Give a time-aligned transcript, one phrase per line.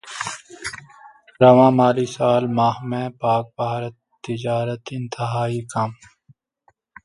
[1.41, 5.91] رواں مالی سال ماہ میں پاکبھارت تجارت انتہائی کم